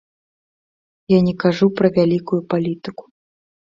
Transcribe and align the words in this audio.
Я 1.17 1.21
не 1.27 1.35
кажу 1.45 1.71
пра 1.83 1.87
вялікую 2.01 2.45
палітыку. 2.55 3.03